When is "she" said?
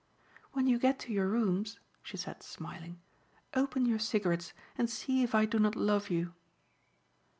2.01-2.17